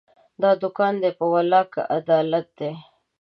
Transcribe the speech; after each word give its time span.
دا 0.41 0.51
دوکان 0.61 0.93
دی، 1.01 1.11
په 1.19 1.25
والله 1.33 1.63
که 1.73 1.81
عدالت 1.97 2.47
دی 2.59 2.71